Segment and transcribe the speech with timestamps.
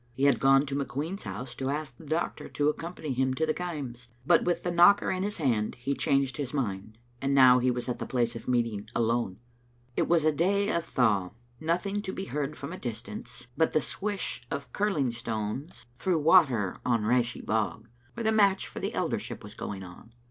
[0.13, 3.53] He had gone to McQueen's house to ask the doctor to accompany him to the
[3.53, 7.69] Kaims, but with the knocker in his hand he changed his mind, and now he
[7.69, 9.37] was at the place of meet ing alone.
[9.95, 13.79] It was a day of thaw, nothing to be heard ticom a distaQqe biit the
[13.81, 16.25] swish of curlin^ ston^s through Digitized by VjOOQ IC 144 QDe Xiftle Ainteter.
[16.25, 20.13] water on Rashie bog, where the match for the eldership was going on.